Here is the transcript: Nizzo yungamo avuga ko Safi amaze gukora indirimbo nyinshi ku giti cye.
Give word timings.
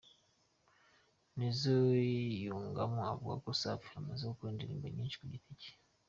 Nizzo 1.35 1.71
yungamo 2.43 2.99
avuga 3.11 3.35
ko 3.43 3.49
Safi 3.61 3.89
amaze 3.99 4.23
gukora 4.25 4.51
indirimbo 4.53 4.85
nyinshi 4.95 5.17
ku 5.19 5.25
giti 5.33 5.51
cye. 5.61 5.71